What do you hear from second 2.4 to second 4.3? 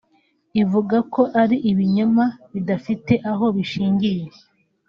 bidafite aho bishingiye